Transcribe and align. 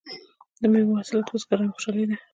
د 0.61 0.61
میوو 0.71 0.97
حاصلات 0.99 1.25
د 1.27 1.29
بزګرانو 1.33 1.75
خوشحالي 1.75 2.03
ده. 2.09 2.17